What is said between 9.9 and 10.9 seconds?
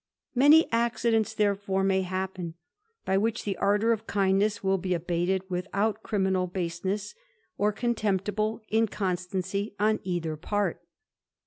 either part.